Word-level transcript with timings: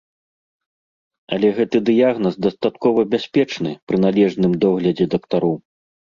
Але 1.37 1.51
гэты 1.59 1.81
дыягназ 1.89 2.39
дастаткова 2.47 3.01
бяспечны 3.13 3.75
пры 3.93 3.97
належным 4.09 4.59
доглядзе 4.67 5.05
дактароў. 5.15 5.55